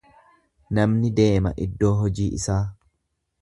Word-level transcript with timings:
Namni 0.77 1.11
deema 1.19 1.51
iddoo 1.67 1.93
hojii 2.01 2.27
isaa. 2.39 2.61